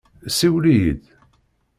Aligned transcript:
Siwel-iyi-d! 0.37 1.03